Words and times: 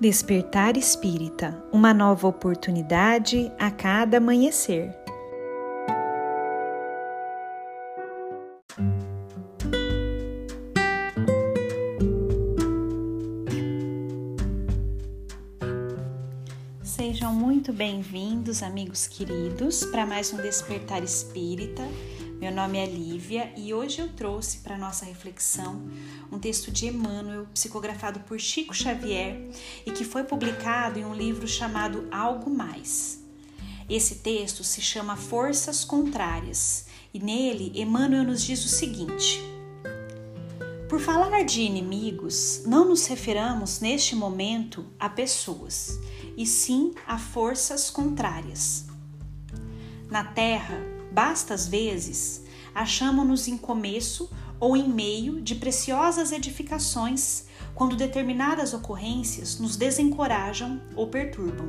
Despertar 0.00 0.76
Espírita 0.76 1.60
uma 1.72 1.92
nova 1.92 2.28
oportunidade 2.28 3.50
a 3.58 3.68
cada 3.68 4.18
amanhecer. 4.18 4.96
Sejam 16.80 17.34
muito 17.34 17.72
bem-vindos, 17.72 18.62
amigos 18.62 19.08
queridos, 19.08 19.84
para 19.86 20.06
mais 20.06 20.32
um 20.32 20.36
Despertar 20.36 21.02
Espírita. 21.02 21.82
Meu 22.40 22.52
nome 22.52 22.78
é 22.78 22.86
Lívia 22.86 23.52
e 23.56 23.74
hoje 23.74 23.98
eu 23.98 24.12
trouxe 24.12 24.58
para 24.58 24.78
nossa 24.78 25.04
reflexão 25.04 25.90
um 26.30 26.38
texto 26.38 26.70
de 26.70 26.86
Emmanuel, 26.86 27.48
psicografado 27.52 28.20
por 28.20 28.38
Chico 28.38 28.72
Xavier 28.72 29.50
e 29.84 29.90
que 29.90 30.04
foi 30.04 30.22
publicado 30.22 31.00
em 31.00 31.04
um 31.04 31.12
livro 31.12 31.48
chamado 31.48 32.06
Algo 32.12 32.48
Mais. 32.48 33.24
Esse 33.90 34.16
texto 34.16 34.62
se 34.62 34.80
chama 34.80 35.16
Forças 35.16 35.84
Contrárias 35.84 36.86
e 37.12 37.18
nele 37.18 37.72
Emmanuel 37.74 38.22
nos 38.22 38.44
diz 38.44 38.64
o 38.64 38.68
seguinte: 38.68 39.42
Por 40.88 41.00
falar 41.00 41.42
de 41.42 41.62
inimigos, 41.62 42.62
não 42.64 42.88
nos 42.88 43.04
referamos 43.06 43.80
neste 43.80 44.14
momento 44.14 44.86
a 44.96 45.08
pessoas, 45.08 45.98
e 46.36 46.46
sim 46.46 46.94
a 47.04 47.18
forças 47.18 47.90
contrárias. 47.90 48.86
Na 50.08 50.22
Terra, 50.22 50.97
Basta 51.18 51.52
às 51.52 51.66
vezes 51.66 52.44
achamos-nos 52.72 53.48
em 53.48 53.58
começo 53.58 54.30
ou 54.60 54.76
em 54.76 54.88
meio 54.88 55.40
de 55.40 55.56
preciosas 55.56 56.30
edificações 56.30 57.46
quando 57.74 57.96
determinadas 57.96 58.72
ocorrências 58.72 59.58
nos 59.58 59.74
desencorajam 59.74 60.80
ou 60.94 61.08
perturbam. 61.08 61.66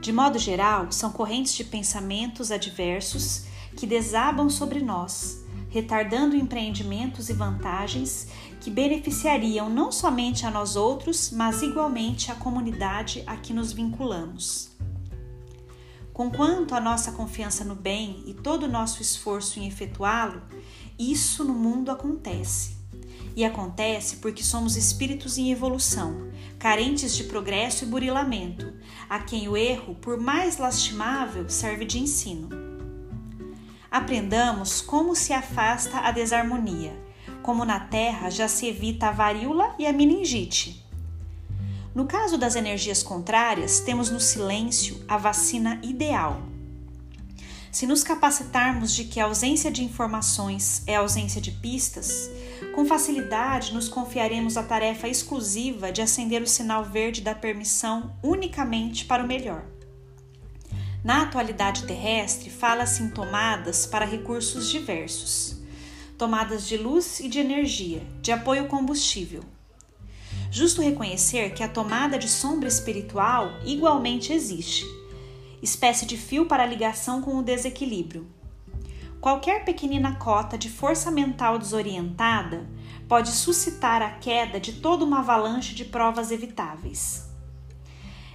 De 0.00 0.12
modo 0.12 0.38
geral, 0.38 0.92
são 0.92 1.10
correntes 1.10 1.54
de 1.54 1.64
pensamentos 1.64 2.52
adversos 2.52 3.46
que 3.76 3.84
desabam 3.84 4.48
sobre 4.48 4.80
nós, 4.80 5.44
retardando 5.68 6.36
empreendimentos 6.36 7.28
e 7.28 7.32
vantagens 7.32 8.28
que 8.60 8.70
beneficiariam 8.70 9.68
não 9.68 9.90
somente 9.90 10.46
a 10.46 10.52
nós 10.52 10.76
outros, 10.76 11.32
mas 11.32 11.62
igualmente 11.62 12.30
a 12.30 12.36
comunidade 12.36 13.24
a 13.26 13.36
que 13.36 13.52
nos 13.52 13.72
vinculamos. 13.72 14.70
Conquanto 16.18 16.74
a 16.74 16.80
nossa 16.80 17.12
confiança 17.12 17.64
no 17.64 17.76
bem 17.76 18.24
e 18.26 18.34
todo 18.34 18.64
o 18.64 18.68
nosso 18.68 19.00
esforço 19.00 19.60
em 19.60 19.68
efetuá-lo, 19.68 20.42
isso 20.98 21.44
no 21.44 21.54
mundo 21.54 21.92
acontece. 21.92 22.76
E 23.36 23.44
acontece 23.44 24.16
porque 24.16 24.42
somos 24.42 24.76
espíritos 24.76 25.38
em 25.38 25.52
evolução, 25.52 26.28
carentes 26.58 27.14
de 27.14 27.22
progresso 27.22 27.84
e 27.84 27.86
burilamento, 27.86 28.72
a 29.08 29.20
quem 29.20 29.48
o 29.48 29.56
erro, 29.56 29.94
por 29.94 30.18
mais 30.18 30.58
lastimável, 30.58 31.48
serve 31.48 31.84
de 31.84 32.00
ensino. 32.00 32.48
Aprendamos 33.88 34.80
como 34.80 35.14
se 35.14 35.32
afasta 35.32 36.00
a 36.00 36.10
desarmonia, 36.10 37.00
como 37.44 37.64
na 37.64 37.78
terra 37.78 38.28
já 38.28 38.48
se 38.48 38.66
evita 38.66 39.06
a 39.06 39.12
varíola 39.12 39.72
e 39.78 39.86
a 39.86 39.92
meningite 39.92 40.87
no 41.94 42.06
caso 42.06 42.36
das 42.36 42.54
energias 42.54 43.02
contrárias, 43.02 43.80
temos 43.80 44.10
no 44.10 44.20
silêncio 44.20 45.02
a 45.08 45.16
vacina 45.16 45.80
ideal. 45.82 46.42
Se 47.70 47.86
nos 47.86 48.02
capacitarmos 48.02 48.94
de 48.94 49.04
que 49.04 49.20
a 49.20 49.24
ausência 49.24 49.70
de 49.70 49.84
informações 49.84 50.82
é 50.86 50.96
ausência 50.96 51.40
de 51.40 51.50
pistas, 51.50 52.30
com 52.74 52.84
facilidade 52.84 53.74
nos 53.74 53.88
confiaremos 53.88 54.56
a 54.56 54.62
tarefa 54.62 55.08
exclusiva 55.08 55.92
de 55.92 56.00
acender 56.00 56.42
o 56.42 56.46
sinal 56.46 56.84
verde 56.84 57.20
da 57.20 57.34
permissão 57.34 58.16
unicamente 58.22 59.04
para 59.04 59.22
o 59.22 59.26
melhor. 59.26 59.64
Na 61.04 61.22
atualidade 61.22 61.84
terrestre, 61.84 62.50
fala-se 62.50 63.02
em 63.02 63.10
tomadas 63.10 63.86
para 63.86 64.04
recursos 64.04 64.68
diversos: 64.68 65.56
tomadas 66.16 66.66
de 66.66 66.76
luz 66.76 67.20
e 67.20 67.28
de 67.28 67.38
energia, 67.38 68.02
de 68.20 68.32
apoio 68.32 68.66
combustível, 68.66 69.44
Justo 70.50 70.80
reconhecer 70.80 71.52
que 71.52 71.62
a 71.62 71.68
tomada 71.68 72.18
de 72.18 72.28
sombra 72.28 72.68
espiritual 72.68 73.52
igualmente 73.64 74.32
existe, 74.32 74.86
espécie 75.62 76.06
de 76.06 76.16
fio 76.16 76.46
para 76.46 76.64
ligação 76.64 77.20
com 77.20 77.36
o 77.36 77.42
desequilíbrio. 77.42 78.26
Qualquer 79.20 79.64
pequenina 79.64 80.14
cota 80.14 80.56
de 80.56 80.70
força 80.70 81.10
mental 81.10 81.58
desorientada 81.58 82.66
pode 83.08 83.30
suscitar 83.30 84.00
a 84.00 84.10
queda 84.10 84.58
de 84.60 84.74
toda 84.74 85.04
uma 85.04 85.18
avalanche 85.18 85.74
de 85.74 85.84
provas 85.84 86.30
evitáveis. 86.30 87.28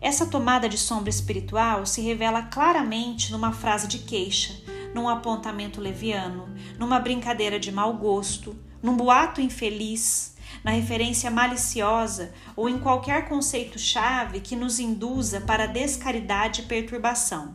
Essa 0.00 0.26
tomada 0.26 0.68
de 0.68 0.76
sombra 0.76 1.08
espiritual 1.08 1.86
se 1.86 2.02
revela 2.02 2.42
claramente 2.42 3.32
numa 3.32 3.52
frase 3.52 3.88
de 3.88 4.00
queixa, 4.00 4.52
num 4.94 5.08
apontamento 5.08 5.80
leviano, 5.80 6.54
numa 6.78 6.98
brincadeira 6.98 7.58
de 7.58 7.72
mau 7.72 7.94
gosto, 7.94 8.54
num 8.82 8.96
boato 8.96 9.40
infeliz, 9.40 10.33
na 10.64 10.70
referência 10.70 11.30
maliciosa 11.30 12.32
ou 12.56 12.68
em 12.70 12.78
qualquer 12.78 13.28
conceito-chave 13.28 14.40
que 14.40 14.56
nos 14.56 14.80
induza 14.80 15.42
para 15.42 15.66
descaridade 15.66 16.62
e 16.62 16.64
perturbação. 16.64 17.54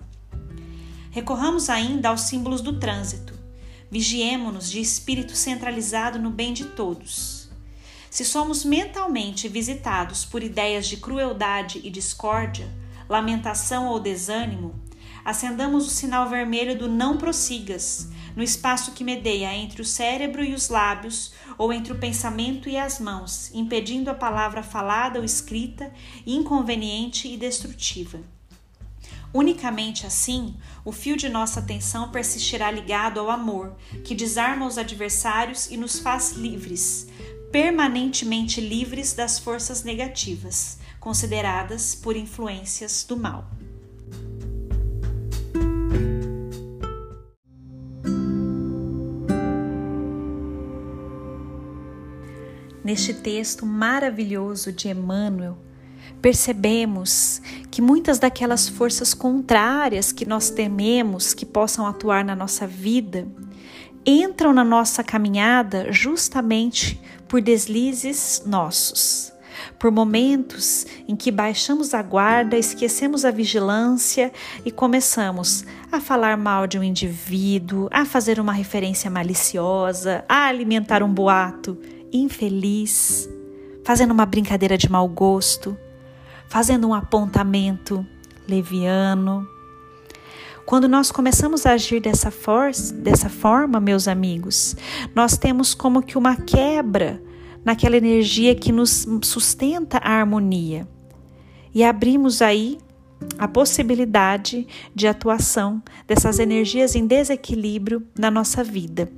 Recorramos 1.10 1.72
ainda 1.72 2.10
aos 2.10 2.22
símbolos 2.22 2.62
do 2.62 2.80
trânsito. 2.80 3.34
Vigiemo-nos 3.90 4.70
de 4.70 4.80
espírito 4.80 5.36
centralizado 5.36 6.20
no 6.20 6.30
bem 6.30 6.54
de 6.54 6.66
todos. 6.66 7.50
Se 8.12 8.24
somos 8.24 8.64
mentalmente 8.64 9.48
visitados 9.48 10.24
por 10.24 10.44
ideias 10.44 10.88
de 10.88 10.98
crueldade 10.98 11.82
e 11.84 11.90
discórdia, 11.90 12.70
lamentação 13.08 13.88
ou 13.88 14.00
desânimo, 14.00 14.76
acendamos 15.26 15.88
o 15.88 15.90
sinal 15.90 16.30
vermelho 16.30 16.78
do 16.78 16.88
não 16.88 17.18
prossigas, 17.18 18.08
no 18.36 18.44
espaço 18.44 18.92
que 18.92 19.04
medeia 19.04 19.54
entre 19.56 19.82
o 19.82 19.86
cérebro 19.86 20.44
e 20.44 20.54
os 20.54 20.70
lábios, 20.70 21.34
ou 21.58 21.74
entre 21.74 21.94
o 21.94 21.98
pensamento 21.98 22.70
e 22.70 22.78
as 22.78 23.00
mãos, 23.00 23.52
impedindo 23.54 24.10
a 24.10 24.14
palavra 24.14 24.64
falada 24.64 25.20
ou 25.20 25.26
escrita, 25.26 25.92
inconveniente 26.26 27.28
e 27.28 27.38
destrutiva. 27.38 28.20
Unicamente 29.34 30.08
assim, 30.08 30.56
o 30.84 30.92
fio 30.92 31.16
de 31.16 31.30
nossa 31.30 31.60
atenção 31.60 32.10
persistirá 32.10 32.72
ligado 32.72 33.20
ao 33.20 33.30
amor, 33.30 33.76
que 34.04 34.16
desarma 34.16 34.66
os 34.66 34.78
adversários 34.78 35.70
e 35.70 35.78
nos 35.78 36.00
faz 36.00 36.32
livres, 36.32 37.08
permanentemente 37.52 38.60
livres 38.60 39.14
das 39.14 39.38
forças 39.38 39.84
negativas, 39.84 40.80
consideradas 41.00 41.94
por 41.94 42.16
influências 42.16 43.06
do 43.08 43.16
mal. 43.16 43.48
Neste 52.90 53.14
texto 53.14 53.68
maravilhoso 53.68 54.72
de 54.72 54.88
Emmanuel, 54.90 55.56
percebemos 56.20 57.40
que 57.70 57.84
muitas 57.84 58.18
daquelas 58.18 58.68
forças 58.68 59.14
contrárias 59.14 60.12
que 60.12 60.26
nós 60.26 60.50
tememos 60.50 61.36
que 61.36 61.46
possam 61.46 61.86
atuar 61.86 62.26
na 62.26 62.36
nossa 62.36 62.66
vida 62.66 63.28
entram 64.04 64.52
na 64.52 64.64
nossa 64.64 65.04
caminhada 65.04 65.92
justamente 65.92 67.00
por 67.28 67.42
deslizes 67.42 68.42
nossos. 68.44 69.32
Por 69.78 69.92
momentos 69.92 70.88
em 71.08 71.16
que 71.16 71.30
baixamos 71.30 71.94
a 71.94 72.02
guarda, 72.02 72.58
esquecemos 72.58 73.24
a 73.24 73.30
vigilância 73.30 74.32
e 74.66 74.72
começamos 74.72 75.64
a 75.92 76.02
falar 76.02 76.38
mal 76.38 76.66
de 76.66 76.80
um 76.80 76.84
indivíduo, 76.84 77.88
a 77.92 78.04
fazer 78.04 78.40
uma 78.40 78.54
referência 78.54 79.12
maliciosa, 79.12 80.26
a 80.28 80.48
alimentar 80.48 81.04
um 81.04 81.14
boato 81.14 81.78
infeliz, 82.12 83.30
fazendo 83.84 84.12
uma 84.12 84.26
brincadeira 84.26 84.78
de 84.78 84.90
mau 84.92 85.08
gosto, 85.08 85.78
fazendo 86.48 86.88
um 86.88 86.94
apontamento 86.94 88.06
leviano. 88.48 89.48
Quando 90.66 90.88
nós 90.88 91.12
começamos 91.12 91.66
a 91.66 91.72
agir 91.72 92.00
dessa, 92.00 92.30
força, 92.30 92.94
dessa 92.94 93.30
forma, 93.30 93.80
meus 93.80 94.08
amigos, 94.08 94.76
nós 95.16 95.38
temos 95.38 95.74
como 95.74 96.02
que 96.02 96.18
uma 96.18 96.36
quebra 96.36 97.22
naquela 97.64 97.98
energia 97.98 98.54
que 98.56 98.72
nos 98.72 99.08
sustenta 99.24 99.98
a 99.98 100.12
harmonia. 100.12 100.88
E 101.74 101.84
abrimos 101.84 102.42
aí 102.42 102.78
a 103.38 103.48
possibilidade 103.48 104.68
de 104.94 105.08
atuação 105.08 105.82
dessas 106.08 106.40
energias 106.40 106.96
em 106.96 107.06
desequilíbrio 107.06 108.06
na 108.18 108.32
nossa 108.32 108.64
vida 108.64 109.12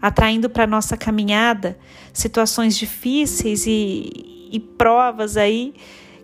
atraindo 0.00 0.48
para 0.48 0.66
nossa 0.66 0.96
caminhada 0.96 1.78
situações 2.12 2.76
difíceis 2.76 3.66
e, 3.66 4.48
e 4.50 4.58
provas 4.60 5.36
aí 5.36 5.74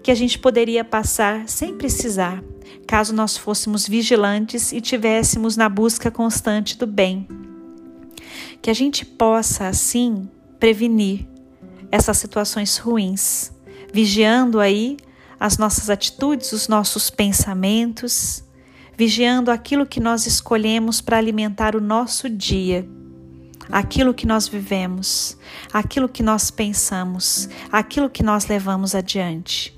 que 0.02 0.10
a 0.10 0.14
gente 0.14 0.38
poderia 0.38 0.84
passar 0.84 1.48
sem 1.48 1.74
precisar, 1.74 2.42
caso 2.86 3.12
nós 3.12 3.36
fôssemos 3.36 3.88
vigilantes 3.88 4.70
e 4.72 4.80
tivéssemos 4.80 5.56
na 5.56 5.68
busca 5.68 6.10
constante 6.10 6.78
do 6.78 6.86
bem. 6.86 7.26
Que 8.62 8.70
a 8.70 8.74
gente 8.74 9.04
possa 9.04 9.66
assim 9.66 10.28
prevenir 10.60 11.26
essas 11.90 12.18
situações 12.18 12.76
ruins, 12.78 13.52
vigiando 13.92 14.60
aí 14.60 14.96
as 15.38 15.58
nossas 15.58 15.90
atitudes, 15.90 16.52
os 16.52 16.68
nossos 16.68 17.10
pensamentos, 17.10 18.44
vigiando 18.96 19.50
aquilo 19.50 19.84
que 19.84 20.00
nós 20.00 20.26
escolhemos 20.26 21.00
para 21.00 21.18
alimentar 21.18 21.76
o 21.76 21.80
nosso 21.80 22.30
dia, 22.30 22.88
aquilo 23.70 24.14
que 24.14 24.26
nós 24.26 24.48
vivemos, 24.48 25.36
aquilo 25.72 26.08
que 26.08 26.22
nós 26.22 26.50
pensamos, 26.50 27.48
aquilo 27.70 28.10
que 28.10 28.22
nós 28.22 28.46
levamos 28.46 28.94
adiante. 28.94 29.76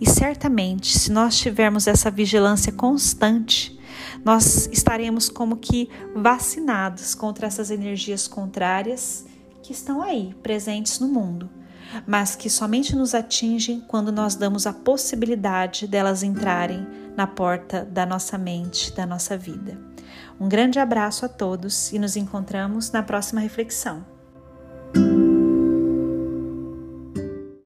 E 0.00 0.08
certamente, 0.08 0.98
se 0.98 1.10
nós 1.10 1.38
tivermos 1.38 1.86
essa 1.86 2.10
vigilância 2.10 2.72
constante, 2.72 3.78
nós 4.24 4.68
estaremos 4.72 5.28
como 5.28 5.56
que 5.56 5.88
vacinados 6.14 7.14
contra 7.14 7.46
essas 7.46 7.70
energias 7.70 8.28
contrárias 8.28 9.26
que 9.62 9.72
estão 9.72 10.02
aí, 10.02 10.34
presentes 10.42 10.98
no 10.98 11.08
mundo, 11.08 11.48
mas 12.06 12.34
que 12.34 12.48
somente 12.48 12.96
nos 12.96 13.14
atingem 13.14 13.80
quando 13.80 14.10
nós 14.10 14.34
damos 14.34 14.66
a 14.66 14.72
possibilidade 14.72 15.86
delas 15.86 16.22
entrarem 16.22 16.86
na 17.16 17.26
porta 17.26 17.84
da 17.84 18.06
nossa 18.06 18.38
mente, 18.38 18.92
da 18.92 19.06
nossa 19.06 19.36
vida. 19.36 19.91
Um 20.40 20.48
grande 20.48 20.78
abraço 20.78 21.24
a 21.24 21.28
todos 21.28 21.92
e 21.92 21.98
nos 21.98 22.16
encontramos 22.16 22.90
na 22.90 23.02
próxima 23.02 23.40
reflexão. 23.40 24.11